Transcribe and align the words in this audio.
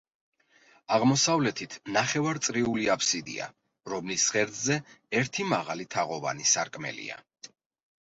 აღმოსავლეთით 0.95 1.75
ნახევარწრიული 1.97 2.89
აფსიდია, 2.95 3.51
რომლის 3.95 4.27
ღერძზე 4.33 4.81
ერთი 5.23 5.49
მაღალი 5.55 5.91
თაღოვანი 5.97 6.53
სარკმელია. 6.57 7.25